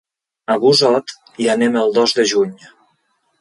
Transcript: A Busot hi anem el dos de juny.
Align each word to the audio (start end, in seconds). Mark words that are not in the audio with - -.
A 0.53 0.53
Busot 0.63 1.13
hi 1.43 1.49
anem 1.55 1.77
el 1.83 1.93
dos 1.99 2.17
de 2.21 2.27
juny. 2.33 2.57